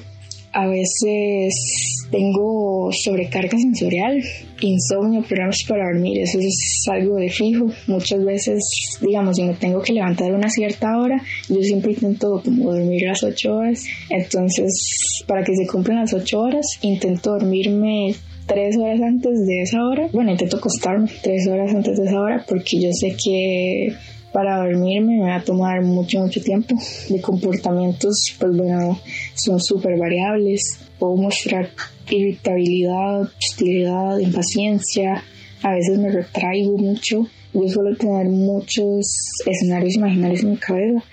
A 0.52 0.68
veces 0.68 2.08
tengo 2.12 2.90
sobrecarga 2.92 3.58
sensorial, 3.58 4.22
insomnio, 4.62 5.22
problemas 5.22 5.64
para 5.68 5.86
dormir, 5.86 6.20
eso 6.20 6.40
es 6.40 6.86
algo 6.92 7.18
de 7.18 7.30
fijo. 7.30 7.68
Muchas 7.88 8.24
veces, 8.24 8.64
digamos, 9.02 9.36
si 9.36 9.44
me 9.44 9.54
tengo 9.54 9.82
que 9.82 9.94
levantar 9.94 10.32
a 10.32 10.36
una 10.36 10.50
cierta 10.50 10.98
hora, 10.98 11.22
yo 11.48 11.62
siempre 11.62 11.92
intento 11.92 12.42
como 12.44 12.74
dormir 12.74 13.04
las 13.06 13.24
8 13.24 13.56
horas. 13.56 13.86
Entonces, 14.10 15.24
para 15.28 15.44
que 15.44 15.56
se 15.56 15.68
cumplan 15.68 16.00
las 16.00 16.14
8 16.14 16.40
horas, 16.40 16.66
intento 16.82 17.32
dormirme 17.32 18.16
tres 18.50 18.76
horas 18.78 19.00
antes 19.00 19.46
de 19.46 19.62
esa 19.62 19.86
hora. 19.86 20.10
Bueno, 20.12 20.32
intento 20.32 20.58
acostarme 20.58 21.10
tres 21.22 21.48
horas 21.48 21.74
antes 21.74 21.98
de 21.98 22.06
esa 22.06 22.20
hora 22.20 22.44
porque 22.48 22.82
yo 22.82 22.90
sé 22.92 23.16
que 23.16 23.94
para 24.32 24.58
dormirme 24.58 25.18
me 25.20 25.30
va 25.30 25.36
a 25.36 25.44
tomar 25.44 25.82
mucho, 25.82 26.20
mucho 26.20 26.42
tiempo. 26.42 26.76
De 27.10 27.22
comportamientos, 27.22 28.36
pues 28.40 28.56
bueno, 28.56 29.00
son 29.36 29.60
súper 29.60 29.98
variables. 29.98 30.80
Puedo 30.98 31.16
mostrar 31.16 31.70
irritabilidad, 32.10 33.22
hostilidad, 33.22 34.18
impaciencia. 34.20 35.24
A 35.64 35.72
veces 35.72 35.98
me 36.00 36.10
retraigo 36.10 36.78
mucho. 36.78 37.28
Yo 37.54 37.68
suelo 37.68 37.96
tener 37.96 38.28
muchos 38.28 39.08
escenarios 39.46 39.96
imaginarios 39.96 40.44
en 40.44 40.52
mi 40.52 40.58
cabeza. 40.58 41.04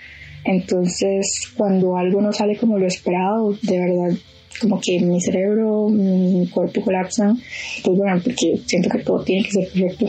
Entonces, 0.43 1.51
cuando 1.57 1.97
algo 1.97 2.21
no 2.21 2.31
sale 2.31 2.57
como 2.57 2.77
lo 2.77 2.87
esperado, 2.87 3.57
de 3.63 3.79
verdad, 3.79 4.17
como 4.61 4.79
que 4.79 4.99
mi 4.99 5.19
cerebro, 5.19 5.89
mi 5.89 6.47
cuerpo 6.47 6.81
colapsan. 6.81 7.37
Pues 7.83 7.97
bueno, 7.97 8.21
porque 8.23 8.61
siento 8.65 8.89
que 8.89 8.99
todo 8.99 9.23
tiene 9.23 9.43
que 9.43 9.51
ser 9.51 9.69
perfecto 9.69 10.07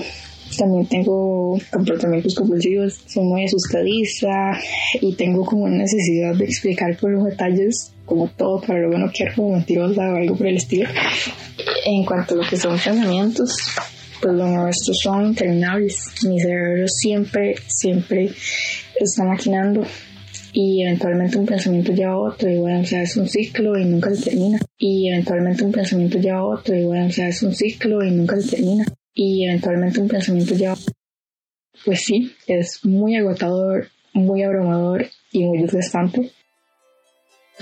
también 0.56 0.86
tengo 0.86 1.58
comportamientos 1.70 2.34
compulsivos, 2.34 3.00
soy 3.06 3.24
muy 3.24 3.44
asustadiza 3.44 4.58
y 5.00 5.14
tengo 5.14 5.44
como 5.44 5.68
necesidad 5.68 6.34
de 6.34 6.44
explicar 6.44 6.96
por 6.96 7.10
los 7.10 7.24
detalles 7.24 7.92
como 8.04 8.28
todo 8.28 8.60
para 8.60 8.80
luego 8.80 8.98
no 8.98 9.12
quedar 9.12 9.34
como 9.34 9.52
mentirosa 9.52 10.12
o 10.12 10.16
algo 10.16 10.36
por 10.36 10.46
el 10.46 10.56
estilo. 10.56 10.88
En 11.84 12.04
cuanto 12.04 12.34
a 12.34 12.38
lo 12.38 12.48
que 12.48 12.56
son 12.56 12.78
pensamientos, 12.78 13.54
pues 14.22 14.36
bueno, 14.36 14.68
estos 14.68 14.98
son 15.02 15.26
interminables. 15.26 16.04
Mi 16.26 16.40
cerebro 16.40 16.88
siempre, 16.88 17.56
siempre 17.66 18.30
está 18.98 19.24
maquinando 19.24 19.82
y 20.52 20.82
eventualmente 20.82 21.36
un 21.36 21.46
pensamiento 21.46 21.92
lleva 21.92 22.16
otro 22.16 22.50
y 22.50 22.56
bueno, 22.56 22.80
o 22.80 22.84
sea, 22.84 23.02
es 23.02 23.16
un 23.16 23.28
ciclo 23.28 23.78
y 23.78 23.84
nunca 23.84 24.14
se 24.14 24.30
termina. 24.30 24.58
Y 24.78 25.08
eventualmente 25.08 25.64
un 25.64 25.72
pensamiento 25.72 26.18
lleva 26.18 26.44
otro 26.44 26.74
y 26.74 26.84
bueno, 26.84 27.06
o 27.06 27.10
sea, 27.10 27.28
es 27.28 27.42
un 27.42 27.54
ciclo 27.54 28.02
y 28.02 28.10
nunca 28.10 28.40
se 28.40 28.56
termina 28.56 28.84
y 29.20 29.44
eventualmente 29.44 30.00
un 30.00 30.06
pensamiento 30.06 30.54
ya, 30.54 30.76
pues 31.84 32.02
sí, 32.06 32.32
es 32.46 32.84
muy 32.84 33.16
agotador, 33.16 33.88
muy 34.12 34.44
abrumador 34.44 35.08
y 35.32 35.42
muy 35.42 35.58
desgastante. 35.58 36.30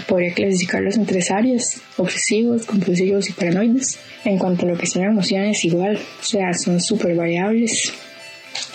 Podría 0.07 0.35
clasificarlos 0.35 0.99
en 0.99 1.07
tres 1.07 1.31
áreas, 1.31 1.81
obsesivos, 1.97 2.67
compulsivos 2.67 3.31
y 3.31 3.33
paranoides. 3.33 3.99
En 4.27 4.37
cuanto 4.37 4.67
a 4.67 4.69
lo 4.69 4.77
que 4.77 4.87
son 4.87 5.05
emociones, 5.05 5.65
igual, 5.65 5.97
o 5.97 6.23
sea, 6.23 6.53
son 6.53 6.79
súper 6.79 7.17
variables. 7.17 7.91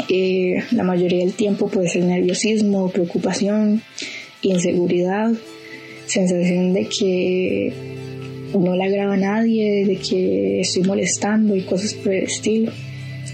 Eh, 0.10 0.64
la 0.72 0.82
mayoría 0.82 1.20
del 1.20 1.36
tiempo 1.36 1.70
puede 1.70 1.88
ser 1.88 2.04
nerviosismo, 2.04 2.90
preocupación, 2.90 3.84
inseguridad, 4.42 5.32
sensación 6.08 6.74
de 6.74 6.88
que 6.88 8.01
no 8.60 8.76
le 8.76 8.84
agrada 8.84 9.14
a 9.14 9.18
nadie, 9.18 9.86
de 9.86 9.98
que 9.98 10.62
estoy 10.62 10.84
molestando 10.84 11.56
y 11.56 11.62
cosas 11.62 11.94
por 11.94 12.14
el 12.14 12.24
estilo. 12.24 12.72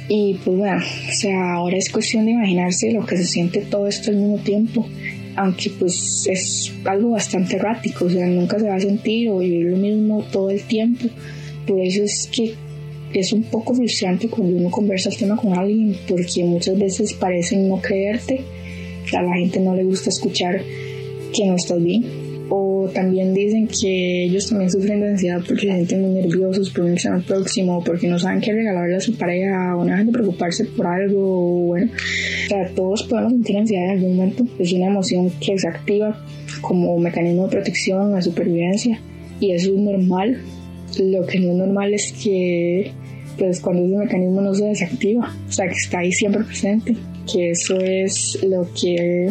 Y 0.09 0.35
pues 0.43 0.57
bueno, 0.57 0.77
o 0.77 1.13
sea, 1.13 1.53
ahora 1.55 1.77
es 1.77 1.91
cuestión 1.91 2.25
de 2.25 2.31
imaginarse 2.31 2.91
lo 2.91 3.05
que 3.05 3.17
se 3.17 3.25
siente 3.25 3.61
todo 3.61 3.87
esto 3.87 4.11
al 4.11 4.17
mismo 4.17 4.37
tiempo, 4.37 4.87
aunque 5.35 5.69
pues 5.69 6.27
es 6.29 6.71
algo 6.85 7.11
bastante 7.11 7.57
errático, 7.57 8.05
o 8.05 8.09
sea, 8.09 8.25
nunca 8.27 8.57
se 8.57 8.67
va 8.67 8.75
a 8.75 8.79
sentir 8.79 9.29
o 9.29 9.39
vivir 9.39 9.65
lo 9.65 9.77
mismo 9.77 10.23
todo 10.31 10.49
el 10.49 10.61
tiempo. 10.63 11.07
Por 11.65 11.81
eso 11.81 12.03
es 12.03 12.29
que 12.31 12.53
es 13.13 13.33
un 13.33 13.43
poco 13.43 13.73
frustrante 13.73 14.29
cuando 14.29 14.55
uno 14.55 14.69
conversa 14.69 15.09
el 15.09 15.17
tema 15.17 15.35
con 15.35 15.57
alguien, 15.57 15.95
porque 16.07 16.43
muchas 16.43 16.77
veces 16.77 17.13
parecen 17.13 17.67
no 17.67 17.81
creerte, 17.81 18.41
a 19.13 19.21
la 19.21 19.35
gente 19.35 19.59
no 19.59 19.75
le 19.75 19.83
gusta 19.83 20.09
escuchar 20.09 20.61
que 21.33 21.45
no 21.45 21.55
estás 21.55 21.81
bien 21.83 22.16
o 22.49 22.89
también 22.93 23.33
dicen 23.33 23.67
que 23.67 24.25
ellos 24.25 24.47
también 24.47 24.71
sufren 24.71 24.99
de 25.01 25.09
ansiedad 25.09 25.41
porque 25.45 25.67
se 25.67 25.73
sienten 25.73 26.01
muy 26.01 26.21
nerviosos 26.21 26.69
por 26.69 26.85
un 26.85 26.93
examen 26.93 27.21
próximo, 27.23 27.83
porque 27.83 28.07
no 28.07 28.17
saben 28.19 28.41
qué 28.41 28.53
regalarle 28.53 28.95
a 28.95 28.99
su 28.99 29.15
pareja 29.17 29.75
o 29.75 29.83
no 29.83 29.91
dejan 29.91 30.07
de 30.07 30.13
preocuparse 30.13 30.65
por 30.65 30.87
algo. 30.87 31.67
Bueno, 31.67 31.91
o 31.91 32.49
sea, 32.49 32.69
todos 32.75 33.03
podemos 33.03 33.33
sentir 33.33 33.57
ansiedad 33.57 33.85
en 33.85 33.91
algún 33.91 34.15
momento. 34.15 34.43
Es 34.59 34.71
una 34.73 34.87
emoción 34.87 35.31
que 35.39 35.57
se 35.57 35.67
activa 35.67 36.23
como 36.61 36.97
mecanismo 36.97 37.43
de 37.45 37.51
protección, 37.51 38.13
de 38.13 38.21
supervivencia 38.21 38.99
y 39.39 39.51
eso 39.51 39.73
es 39.73 39.79
normal. 39.79 40.41
Lo 40.99 41.25
que 41.25 41.39
no 41.39 41.51
es 41.51 41.57
normal 41.57 41.93
es 41.93 42.13
que 42.13 42.91
pues 43.37 43.59
cuando 43.59 43.85
ese 43.85 43.95
mecanismo 43.97 44.41
no 44.41 44.53
se 44.53 44.65
desactiva, 44.65 45.35
o 45.47 45.51
sea 45.51 45.67
que 45.67 45.75
está 45.75 45.99
ahí 45.99 46.11
siempre 46.11 46.43
presente, 46.43 46.95
que 47.31 47.51
eso 47.51 47.77
es 47.79 48.39
lo 48.43 48.67
que 48.73 49.29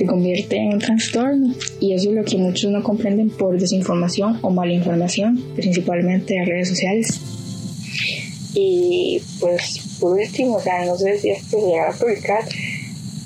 se 0.00 0.06
convierte 0.06 0.56
en 0.56 0.72
un 0.72 0.78
trastorno 0.78 1.54
y 1.78 1.92
eso 1.92 2.08
es 2.08 2.16
lo 2.16 2.24
que 2.24 2.38
muchos 2.38 2.70
no 2.70 2.82
comprenden 2.82 3.28
por 3.28 3.60
desinformación 3.60 4.38
o 4.40 4.48
mala 4.48 4.72
información, 4.72 5.38
principalmente 5.54 6.36
en 6.36 6.46
redes 6.46 6.70
sociales. 6.70 7.20
Y 8.54 9.20
pues 9.40 9.98
por 10.00 10.18
último, 10.18 10.54
o 10.54 10.60
sea, 10.60 10.86
no 10.86 10.96
sé 10.96 11.18
si 11.18 11.28
esto 11.28 11.58
va 11.70 11.90
a 11.90 11.92
publicar, 11.92 12.44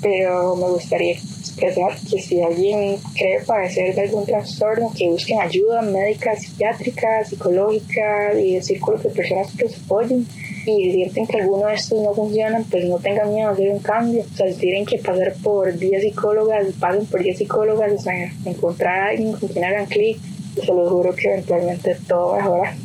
pero 0.01 0.57
me 0.57 0.67
gustaría 0.67 1.15
expresar 1.55 1.97
que 2.09 2.21
si 2.21 2.41
alguien 2.41 2.97
cree 3.13 3.41
padecer 3.45 3.95
de 3.95 4.01
algún 4.01 4.25
trastorno, 4.25 4.91
que 4.95 5.07
busquen 5.07 5.39
ayuda 5.39 5.81
médica, 5.81 6.35
psiquiátrica, 6.35 7.23
psicológica 7.23 8.33
y 8.39 8.55
de 8.55 8.61
círculos 8.61 9.03
de 9.03 9.09
personas 9.09 9.51
que 9.55 9.63
los 9.63 9.77
apoyen 9.77 10.27
y 10.65 10.91
sienten 10.91 11.27
que 11.27 11.41
alguno 11.41 11.67
de 11.67 11.75
estos 11.75 12.01
no 12.01 12.13
funcionan, 12.13 12.63
pues 12.65 12.85
no 12.85 12.97
tengan 12.97 13.33
miedo 13.33 13.49
a 13.49 13.51
hacer 13.53 13.69
un 13.69 13.79
cambio. 13.79 14.23
O 14.23 14.37
sea, 14.37 14.51
si 14.51 14.59
tienen 14.59 14.85
que 14.85 14.97
pasar 14.97 15.33
por 15.41 15.77
10 15.77 16.01
psicólogas, 16.01 16.67
pasen 16.79 17.05
por 17.05 17.21
10 17.21 17.37
psicólogas, 17.37 17.91
o 17.93 17.99
sea, 17.99 18.33
encontrar 18.45 18.99
a 18.99 19.07
alguien 19.09 19.33
con 19.33 19.49
quien 19.49 19.63
hagan 19.63 19.85
clic, 19.85 20.19
se 20.55 20.65
lo 20.65 20.89
juro 20.89 21.15
que 21.15 21.27
eventualmente 21.27 21.97
todo 22.07 22.35
mejora. 22.35 22.75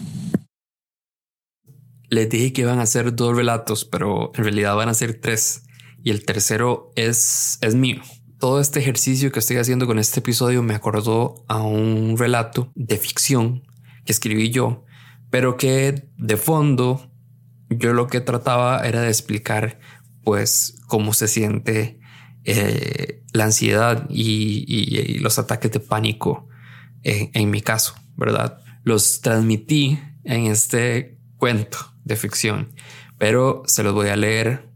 Les 2.09 2.29
dije 2.29 2.53
que 2.53 2.63
iban 2.63 2.81
a 2.81 2.87
ser 2.87 3.15
dos 3.15 3.37
relatos, 3.37 3.85
pero 3.85 4.33
en 4.35 4.45
realidad 4.45 4.75
van 4.75 4.89
a 4.89 4.95
ser 4.95 5.21
tres. 5.21 5.63
Y 6.03 6.11
el 6.11 6.25
tercero 6.25 6.91
es, 6.97 7.59
es 7.61 7.75
mío. 7.75 8.03
Todo 8.41 8.59
este 8.59 8.81
ejercicio 8.81 9.31
que 9.33 9.39
estoy 9.39 9.59
haciendo 9.59 9.87
con 9.87 9.99
este 9.99 10.21
episodio 10.21 10.63
me 10.63 10.75
acordó 10.75 11.45
a 11.47 11.63
un 11.63 12.17
relato 12.17 12.73
de 12.75 12.97
ficción 12.97 13.69
que 14.07 14.13
escribí 14.13 14.49
yo, 14.49 14.87
pero 15.29 15.59
que 15.59 16.09
de 16.17 16.37
fondo 16.39 17.13
yo 17.69 17.93
lo 17.93 18.07
que 18.07 18.23
trataba 18.23 18.81
era 18.89 19.03
de 19.03 19.09
explicar 19.09 19.79
pues 20.25 20.81
cómo 20.87 21.13
se 21.13 21.29
siente 21.29 22.01
eh, 22.45 23.23
la 23.35 23.45
ansiedad 23.45 24.07
y, 24.09 25.19
los 25.19 25.39
ataques 25.39 25.71
de 25.73 25.81
pánico 25.81 26.49
en, 27.03 27.51
mi 27.51 27.61
caso, 27.61 27.95
¿verdad? 28.17 28.63
Los 28.85 29.21
transmití 29.21 30.01
en 30.25 30.47
este 30.47 31.19
cuento 31.37 31.77
de 32.05 32.17
ficción, 32.17 32.73
pero 33.19 33.65
se 33.67 33.83
los 33.83 33.93
voy 33.93 34.09
a 34.09 34.17
leer 34.17 34.71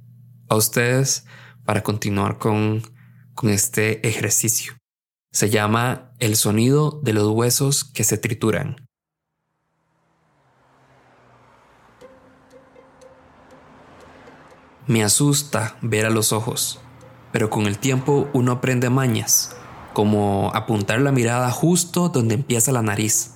a 0.51 0.57
ustedes 0.57 1.25
para 1.65 1.83
continuar 1.83 2.37
con, 2.37 2.83
con 3.35 3.51
este 3.51 4.07
ejercicio. 4.07 4.75
Se 5.33 5.51
llama 5.51 6.13
El 6.19 6.37
sonido 6.37 7.01
de 7.03 7.13
los 7.13 7.29
huesos 7.29 7.85
que 7.85 8.05
se 8.05 8.19
trituran. 8.19 8.77
Me 14.87 15.03
asusta 15.03 15.77
ver 15.81 16.07
a 16.07 16.11
los 16.11 16.33
ojos, 16.33 16.79
pero 17.33 17.51
con 17.51 17.67
el 17.67 17.79
tiempo 17.79 18.29
uno 18.35 18.53
aprende 18.53 18.91
mañas, 18.91 19.57
como 19.95 20.53
apuntar 20.55 21.01
la 21.01 21.11
mirada 21.11 21.51
justo 21.51 22.11
donde 22.11 22.35
empieza 22.35 22.71
la 22.71 22.83
nariz. 22.83 23.33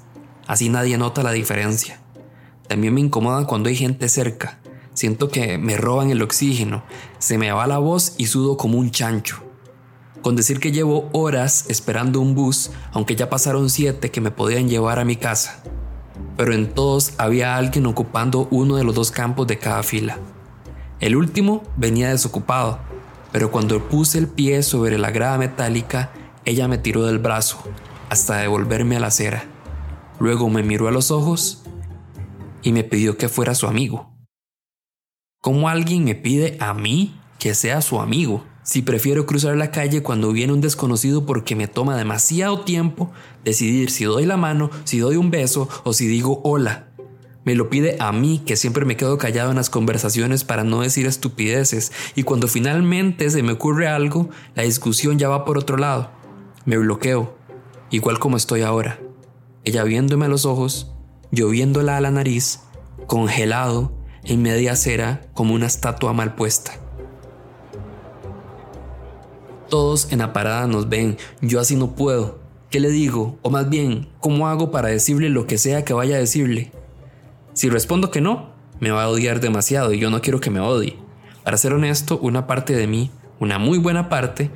Así 0.47 0.69
nadie 0.69 0.99
nota 0.99 1.23
la 1.23 1.33
diferencia. 1.33 2.01
También 2.69 2.95
me 2.95 3.01
incomoda 3.01 3.47
cuando 3.47 3.71
hay 3.71 3.77
gente 3.77 4.09
cerca. 4.11 4.61
Siento 4.93 5.31
que 5.31 5.59
me 5.59 5.77
roban 5.79 6.11
el 6.11 6.23
oxígeno, 6.23 6.85
se 7.19 7.39
me 7.39 7.51
va 7.51 7.67
la 7.67 7.79
voz 7.79 8.15
y 8.19 8.27
sudo 8.27 8.57
como 8.57 8.79
un 8.79 8.91
chancho. 8.91 9.48
Con 10.23 10.37
decir 10.37 10.61
que 10.61 10.73
llevo 10.73 11.09
horas 11.13 11.67
esperando 11.69 12.21
un 12.21 12.35
bus, 12.35 12.71
aunque 12.93 13.17
ya 13.17 13.31
pasaron 13.31 13.71
siete 13.71 14.11
que 14.11 14.21
me 14.21 14.31
podían 14.31 14.69
llevar 14.69 14.99
a 14.99 15.05
mi 15.05 15.17
casa. 15.17 15.63
Pero 16.37 16.53
en 16.53 16.75
todos 16.75 17.13
había 17.19 17.57
alguien 17.57 17.87
ocupando 17.87 18.49
uno 18.51 18.77
de 18.77 18.85
los 18.85 18.95
dos 18.95 19.11
campos 19.11 19.47
de 19.47 19.59
cada 19.59 19.83
fila. 19.83 20.19
El 21.01 21.17
último 21.17 21.63
venía 21.77 22.11
desocupado, 22.11 22.81
pero 23.33 23.51
cuando 23.51 23.89
puse 23.89 24.19
el 24.19 24.27
pie 24.27 24.63
sobre 24.63 24.99
la 24.99 25.11
grada 25.11 25.39
metálica, 25.39 26.11
ella 26.45 26.67
me 26.67 26.79
tiró 26.79 27.07
del 27.07 27.19
brazo 27.19 27.59
hasta 28.09 28.39
devolverme 28.39 28.97
a 28.97 29.01
la 29.01 29.09
acera. 29.09 29.45
Luego 30.19 30.49
me 30.49 30.63
miró 30.63 30.89
a 30.89 30.93
los 30.93 31.11
ojos 31.11 31.63
y 32.63 32.73
me 32.73 32.85
pidió 32.85 33.17
que 33.17 33.29
fuera 33.29 33.55
su 33.55 33.67
amigo. 33.67 34.13
¿Cómo 35.41 35.69
alguien 35.69 36.05
me 36.05 36.15
pide 36.15 36.57
a 36.61 36.75
mí 36.75 37.21
que 37.39 37.55
sea 37.55 37.81
su 37.81 38.01
amigo? 38.01 38.45
Si 38.69 38.83
prefiero 38.83 39.25
cruzar 39.25 39.57
la 39.57 39.71
calle 39.71 40.03
cuando 40.03 40.31
viene 40.31 40.53
un 40.53 40.61
desconocido 40.61 41.25
porque 41.25 41.57
me 41.57 41.69
toma 41.69 41.97
demasiado 41.97 42.67
tiempo 42.67 43.11
decidir 43.43 43.91
si 43.91 44.05
doy 44.05 44.27
la 44.27 44.37
mano, 44.37 44.69
si 44.85 44.99
doy 44.99 45.17
un 45.17 45.31
beso 45.31 45.71
o 45.85 45.95
si 45.95 46.07
digo 46.07 46.43
hola. 46.45 46.91
Me 47.45 47.55
lo 47.55 47.71
pide 47.71 47.97
a 47.99 48.13
mí, 48.13 48.43
que 48.45 48.57
siempre 48.57 48.85
me 48.85 48.99
quedo 48.99 49.17
callado 49.17 49.49
en 49.49 49.57
las 49.57 49.71
conversaciones 49.71 50.45
para 50.45 50.65
no 50.65 50.83
decir 50.83 51.07
estupideces, 51.07 51.93
y 52.15 52.25
cuando 52.25 52.47
finalmente 52.47 53.31
se 53.31 53.43
me 53.43 53.53
ocurre 53.53 53.89
algo, 53.89 54.29
la 54.55 54.65
discusión 54.65 55.19
ya 55.19 55.31
va 55.31 55.47
por 55.47 55.57
otro 55.57 55.79
lado. 55.79 56.11
Me 56.67 56.77
bloqueo, 56.77 57.39
igual 57.89 58.19
como 58.19 58.37
estoy 58.37 58.61
ahora. 58.61 59.01
Ella 59.65 59.83
viéndome 59.85 60.27
a 60.27 60.29
los 60.29 60.45
ojos, 60.45 60.93
yo 61.33 61.49
viéndola 61.49 61.97
a 61.97 62.03
la 62.03 62.11
nariz, 62.11 62.61
congelado, 63.07 63.95
en 64.25 64.43
media 64.43 64.73
acera 64.73 65.23
como 65.33 65.55
una 65.55 65.69
estatua 65.69 66.13
mal 66.13 66.35
puesta. 66.35 66.79
Todos 69.69 70.13
en 70.13 70.21
la 70.21 70.33
parada 70.33 70.67
nos 70.67 70.89
ven, 70.89 71.19
yo 71.41 71.61
así 71.61 71.77
no 71.77 71.95
puedo. 71.95 72.39
¿Qué 72.71 72.81
le 72.81 72.91
digo? 72.91 73.39
O 73.43 73.51
más 73.51 73.69
bien, 73.69 74.09
¿cómo 74.21 74.49
hago 74.49 74.71
para 74.71 74.89
decirle 74.89 75.29
lo 75.29 75.47
que 75.47 75.59
sea 75.59 75.85
que 75.85 75.93
vaya 75.93 76.17
a 76.17 76.21
decirle? 76.21 76.73
Si 77.53 77.69
respondo 77.69 78.11
que 78.11 78.21
no, 78.21 78.51
me 78.81 78.91
va 78.91 79.05
a 79.05 79.09
odiar 79.09 79.41
demasiado 79.41 79.93
y 79.93 79.99
yo 79.99 80.11
no 80.11 80.23
quiero 80.23 80.41
que 80.41 80.51
me 80.51 80.61
odie. 80.61 80.97
Para 81.45 81.57
ser 81.57 81.73
honesto, 81.73 82.19
una 82.19 82.47
parte 82.47 82.75
de 82.75 82.87
mí, 82.87 83.11
una 83.41 83.59
muy 83.59 83.79
buena 83.79 84.09
parte, 84.09 84.51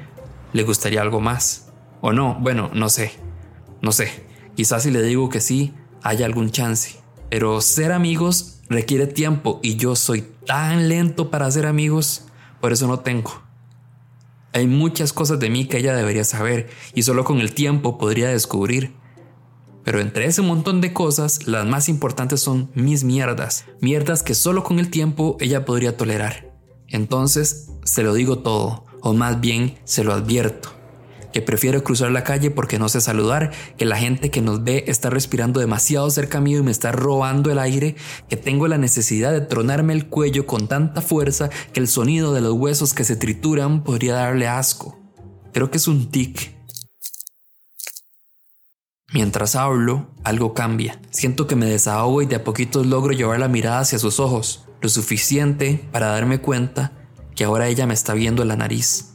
le 0.53 0.63
gustaría 0.63 1.03
algo 1.03 1.21
más. 1.21 1.73
O 2.01 2.13
no, 2.13 2.37
bueno, 2.41 2.71
no 2.73 2.89
sé. 2.89 3.13
No 3.81 3.93
sé. 3.93 4.25
Quizás 4.57 4.83
si 4.83 4.91
le 4.91 5.03
digo 5.03 5.29
que 5.29 5.41
sí, 5.41 5.75
haya 6.03 6.27
algún 6.27 6.51
chance. 6.51 7.01
Pero 7.31 7.61
ser 7.61 7.93
amigos 7.93 8.61
requiere 8.69 9.07
tiempo 9.07 9.61
y 9.63 9.77
yo 9.77 9.97
soy 9.97 10.25
tan 10.47 10.89
lento 10.89 11.31
para 11.31 11.51
ser 11.51 11.67
amigos, 11.67 12.25
por 12.61 12.73
eso 12.73 12.87
no 12.87 13.01
tengo. 13.01 13.43
Hay 14.53 14.67
muchas 14.67 15.13
cosas 15.13 15.41
de 15.41 15.49
mí 15.49 15.67
que 15.67 15.79
ella 15.79 15.95
debería 15.95 16.25
saber 16.25 16.69
y 16.95 17.03
solo 17.03 17.25
con 17.25 17.41
el 17.41 17.55
tiempo 17.55 17.97
podría 17.97 18.29
descubrir. 18.29 18.93
Pero 19.85 20.01
entre 20.01 20.27
ese 20.27 20.43
montón 20.43 20.81
de 20.81 20.93
cosas, 20.93 21.47
las 21.47 21.67
más 21.67 21.89
importantes 21.89 22.41
son 22.41 22.71
mis 22.75 23.03
mierdas. 23.03 23.65
Mierdas 23.81 24.23
que 24.23 24.35
solo 24.35 24.63
con 24.63 24.79
el 24.79 24.91
tiempo 24.91 25.37
ella 25.41 25.65
podría 25.65 25.97
tolerar. 25.97 26.53
Entonces, 26.87 27.71
se 27.85 28.03
lo 28.03 28.13
digo 28.15 28.41
todo, 28.41 28.85
o 29.01 29.15
más 29.15 29.41
bien 29.41 29.79
se 29.85 30.05
lo 30.05 30.13
advierto. 30.13 30.82
Que 31.33 31.43
prefiero 31.43 31.83
cruzar 31.83 32.11
la 32.11 32.25
calle 32.25 32.51
porque 32.51 32.79
no 32.79 32.89
sé 32.89 33.01
saludar, 33.01 33.53
que 33.77 33.85
la 33.85 33.97
gente 33.97 34.31
que 34.31 34.43
nos 34.43 34.65
ve 34.65 34.85
está 34.87 35.11
respirando 35.11 35.61
demasiado 35.61 36.11
cerca 36.11 36.41
mío 36.41 36.59
y 36.59 36.63
me 36.63 36.71
está 36.71 36.93
robando 36.93 37.51
el 37.51 37.59
aire, 37.59 37.97
que 38.29 38.37
tengo 38.37 38.69
la 38.69 38.79
necesidad 38.79 39.33
de 39.33 39.41
tronarme 39.41 39.93
el 39.95 40.09
cuello 40.09 40.47
con 40.47 40.69
tanta 40.69 41.01
fuerza 41.01 41.51
que 41.73 41.81
el 41.81 41.89
sonido 41.89 42.33
de 42.35 42.41
los 42.41 42.53
huesos 42.53 42.95
que 42.95 43.05
se 43.05 43.17
trituran 43.17 43.83
podría 43.83 44.15
darle 44.15 44.49
asco. 44.49 44.99
Creo 45.53 45.71
que 45.71 45.79
es 45.79 45.89
un 45.89 46.11
tic 46.11 46.63
Mientras 49.13 49.57
hablo, 49.57 50.09
algo 50.25 50.55
cambia. 50.55 50.99
Siento 51.11 51.47
que 51.47 51.55
me 51.55 51.67
desahogo 51.67 52.23
y 52.23 52.27
de 52.27 52.37
a 52.37 52.45
poquitos 52.45 52.87
logro 52.87 53.13
llevar 53.13 53.41
la 53.41 53.49
mirada 53.49 53.81
hacia 53.81 53.99
sus 53.99 54.19
ojos, 54.19 54.65
lo 54.81 54.89
suficiente 54.89 55.87
para 55.93 56.07
darme 56.07 56.41
cuenta 56.41 56.93
que 57.35 57.45
ahora 57.45 57.69
ella 57.69 57.87
me 57.87 57.93
está 57.93 58.15
viendo 58.15 58.43
la 58.47 58.57
nariz. 58.57 59.12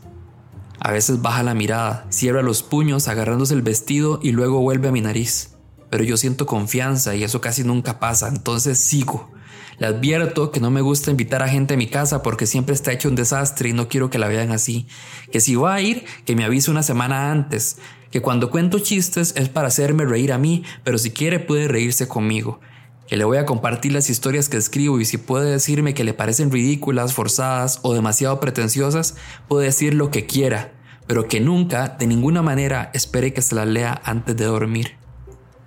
A 0.80 0.92
veces 0.92 1.22
baja 1.22 1.44
la 1.44 1.54
mirada, 1.54 2.06
cierra 2.10 2.42
los 2.42 2.64
puños 2.64 3.08
agarrándose 3.08 3.54
el 3.54 3.62
vestido 3.62 4.20
y 4.22 4.32
luego 4.32 4.60
vuelve 4.60 4.88
a 4.88 4.92
mi 4.92 5.02
nariz. 5.02 5.56
Pero 5.90 6.04
yo 6.04 6.18
siento 6.18 6.46
confianza 6.46 7.16
y 7.16 7.24
eso 7.24 7.42
casi 7.42 7.64
nunca 7.64 8.00
pasa, 8.00 8.28
entonces 8.28 8.80
sigo. 8.80 9.32
Le 9.80 9.88
advierto 9.88 10.52
que 10.52 10.60
no 10.60 10.72
me 10.72 10.82
gusta 10.82 11.12
invitar 11.12 11.44
a 11.44 11.48
gente 11.48 11.76
a 11.76 11.78
mi 11.78 11.88
casa 11.88 12.24
porque 12.24 12.48
siempre 12.48 12.74
está 12.74 12.92
hecho 12.92 13.10
un 13.10 13.16
desastre 13.16 13.70
y 13.70 13.74
no 13.74 13.88
quiero 13.88 14.10
que 14.10 14.18
la 14.18 14.28
vean 14.28 14.52
así. 14.52 14.88
Que 15.32 15.40
si 15.40 15.56
va 15.56 15.76
a 15.76 15.82
ir, 15.82 16.06
que 16.26 16.36
me 16.36 16.44
avise 16.44 16.72
una 16.72 16.84
semana 16.84 17.32
antes 17.32 17.78
que 18.12 18.22
cuando 18.22 18.50
cuento 18.50 18.80
chistes 18.80 19.34
es 19.36 19.50
para 19.50 19.68
hacerme 19.68 20.06
reír 20.06 20.32
a 20.32 20.38
mí, 20.38 20.64
pero 20.84 20.98
si 20.98 21.12
quiere 21.12 21.40
puede 21.40 21.68
reírse 21.68 22.08
conmigo, 22.08 22.60
que 23.08 23.18
le 23.18 23.24
voy 23.24 23.38
a 23.38 23.46
compartir 23.46 23.94
las 23.94 24.10
historias 24.10 24.50
que 24.50 24.58
escribo 24.58 25.00
y 25.00 25.06
si 25.06 25.18
puede 25.18 25.50
decirme 25.50 25.94
que 25.94 26.04
le 26.04 26.14
parecen 26.14 26.52
ridículas, 26.52 27.14
forzadas 27.14 27.80
o 27.84 27.94
demasiado 27.94 28.40
pretenciosas, 28.40 29.16
puede 29.48 29.68
decir 29.68 29.94
lo 29.94 30.12
que 30.12 30.26
quiera, 30.26 30.74
pero 31.08 31.28
que 31.28 31.40
nunca, 31.40 31.96
de 31.98 32.06
ninguna 32.06 32.42
manera, 32.42 32.92
espere 32.94 33.34
que 33.34 33.42
se 33.42 33.56
las 33.56 33.68
lea 33.68 34.02
antes 34.04 34.36
de 34.36 34.46
dormir. 34.46 34.98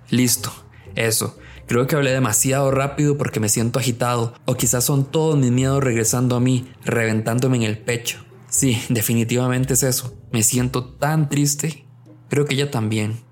Listo, 0.09 0.51
eso. 0.95 1.37
Creo 1.67 1.87
que 1.87 1.95
hablé 1.95 2.11
demasiado 2.11 2.69
rápido 2.69 3.17
porque 3.17 3.39
me 3.39 3.49
siento 3.49 3.79
agitado, 3.79 4.35
o 4.45 4.55
quizás 4.55 4.83
son 4.83 5.05
todos 5.05 5.37
mis 5.37 5.51
miedos 5.51 5.83
regresando 5.83 6.35
a 6.35 6.39
mí, 6.39 6.71
reventándome 6.83 7.57
en 7.57 7.63
el 7.63 7.79
pecho. 7.79 8.23
Sí, 8.49 8.79
definitivamente 8.89 9.73
es 9.73 9.83
eso. 9.83 10.13
Me 10.31 10.43
siento 10.43 10.85
tan 10.85 11.29
triste. 11.29 11.85
Creo 12.29 12.45
que 12.45 12.53
ella 12.53 12.69
también. 12.69 13.23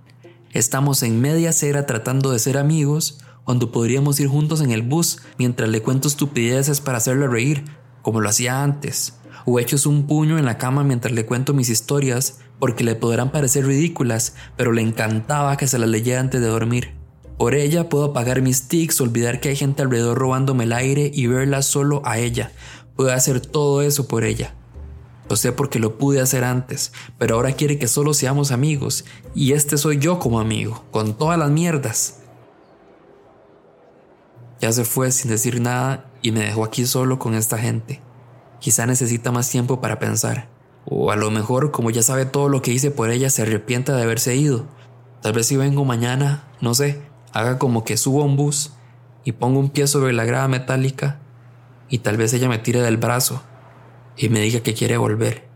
Estamos 0.51 1.03
en 1.03 1.21
media 1.21 1.49
acera 1.51 1.85
tratando 1.85 2.31
de 2.31 2.39
ser 2.39 2.57
amigos 2.57 3.19
cuando 3.43 3.71
podríamos 3.71 4.19
ir 4.19 4.27
juntos 4.27 4.61
en 4.61 4.71
el 4.71 4.81
bus 4.81 5.19
mientras 5.37 5.69
le 5.69 5.81
cuento 5.81 6.07
estupideces 6.07 6.81
para 6.81 6.97
hacerle 6.99 7.27
reír, 7.27 7.65
como 8.01 8.21
lo 8.21 8.29
hacía 8.29 8.63
antes, 8.63 9.19
o 9.45 9.59
hechos 9.59 9.85
un 9.85 10.07
puño 10.07 10.37
en 10.37 10.45
la 10.45 10.57
cama 10.57 10.83
mientras 10.83 11.13
le 11.13 11.25
cuento 11.25 11.53
mis 11.53 11.69
historias 11.69 12.39
porque 12.59 12.83
le 12.83 12.95
podrán 12.95 13.31
parecer 13.31 13.65
ridículas, 13.65 14.35
pero 14.57 14.71
le 14.71 14.81
encantaba 14.81 15.57
que 15.57 15.67
se 15.67 15.79
las 15.79 15.89
leyera 15.89 16.19
antes 16.19 16.41
de 16.41 16.47
dormir. 16.47 16.93
Por 17.37 17.55
ella 17.55 17.87
puedo 17.87 18.05
apagar 18.05 18.41
mis 18.41 18.67
tics, 18.67 18.99
olvidar 18.99 19.39
que 19.39 19.49
hay 19.49 19.55
gente 19.55 19.81
alrededor 19.81 20.17
robándome 20.17 20.65
el 20.65 20.73
aire 20.73 21.09
y 21.13 21.27
verla 21.27 21.61
solo 21.61 22.01
a 22.03 22.19
ella. 22.19 22.51
Puedo 22.97 23.13
hacer 23.13 23.39
todo 23.39 23.81
eso 23.81 24.09
por 24.09 24.25
ella. 24.25 24.53
Lo 25.29 25.37
sé 25.37 25.53
porque 25.53 25.79
lo 25.79 25.97
pude 25.97 26.19
hacer 26.19 26.43
antes, 26.43 26.91
pero 27.17 27.35
ahora 27.35 27.53
quiere 27.53 27.79
que 27.79 27.87
solo 27.87 28.13
seamos 28.13 28.51
amigos, 28.51 29.05
y 29.35 29.53
este 29.53 29.77
soy 29.77 29.99
yo 29.99 30.19
como 30.19 30.39
amigo, 30.39 30.83
con 30.91 31.17
todas 31.17 31.37
las 31.37 31.51
mierdas. 31.51 32.18
Ya 34.59 34.71
se 34.71 34.83
fue 34.83 35.11
sin 35.11 35.31
decir 35.31 35.61
nada 35.61 36.05
y 36.21 36.31
me 36.31 36.41
dejó 36.41 36.63
aquí 36.63 36.85
solo 36.85 37.17
con 37.17 37.33
esta 37.33 37.57
gente. 37.57 38.01
Quizá 38.59 38.85
necesita 38.85 39.31
más 39.31 39.49
tiempo 39.49 39.79
para 39.79 39.99
pensar. 39.99 40.49
O 40.85 41.11
a 41.11 41.15
lo 41.15 41.31
mejor, 41.31 41.71
como 41.71 41.91
ya 41.91 42.03
sabe 42.03 42.25
todo 42.25 42.49
lo 42.49 42.61
que 42.61 42.71
hice 42.71 42.91
por 42.91 43.09
ella, 43.09 43.29
se 43.29 43.43
arrepienta 43.43 43.95
de 43.95 44.03
haberse 44.03 44.35
ido. 44.35 44.67
Tal 45.21 45.33
vez 45.33 45.47
si 45.47 45.57
vengo 45.57 45.85
mañana, 45.85 46.47
no 46.61 46.73
sé, 46.73 47.01
haga 47.33 47.57
como 47.57 47.83
que 47.83 47.97
subo 47.97 48.21
a 48.21 48.25
un 48.25 48.35
bus 48.35 48.73
y 49.23 49.33
pongo 49.33 49.59
un 49.59 49.69
pie 49.69 49.87
sobre 49.87 50.13
la 50.13 50.25
grada 50.25 50.47
metálica 50.47 51.19
y 51.89 51.99
tal 51.99 52.17
vez 52.17 52.33
ella 52.33 52.49
me 52.49 52.59
tire 52.59 52.81
del 52.81 52.97
brazo 52.97 53.41
y 54.15 54.29
me 54.29 54.39
diga 54.41 54.61
que 54.61 54.73
quiere 54.73 54.97
volver. 54.97 55.48